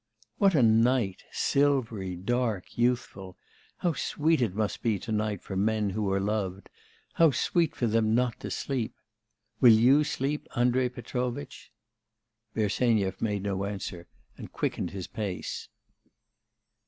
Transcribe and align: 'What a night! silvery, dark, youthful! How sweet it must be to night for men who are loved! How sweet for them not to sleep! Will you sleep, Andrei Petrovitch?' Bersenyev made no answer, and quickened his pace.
'What 0.39 0.55
a 0.55 0.63
night! 0.63 1.25
silvery, 1.31 2.15
dark, 2.15 2.75
youthful! 2.75 3.37
How 3.77 3.93
sweet 3.93 4.41
it 4.41 4.55
must 4.55 4.81
be 4.81 4.97
to 4.97 5.11
night 5.11 5.43
for 5.43 5.55
men 5.55 5.91
who 5.91 6.11
are 6.11 6.19
loved! 6.19 6.69
How 7.13 7.29
sweet 7.29 7.75
for 7.75 7.85
them 7.85 8.15
not 8.15 8.39
to 8.39 8.49
sleep! 8.49 8.95
Will 9.59 9.73
you 9.73 10.03
sleep, 10.03 10.47
Andrei 10.55 10.89
Petrovitch?' 10.89 11.71
Bersenyev 12.55 13.21
made 13.21 13.43
no 13.43 13.63
answer, 13.63 14.07
and 14.39 14.51
quickened 14.51 14.89
his 14.89 15.05
pace. 15.05 15.69